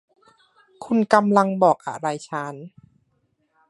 [0.85, 2.55] คุณกำลังบอกอะไรฉัน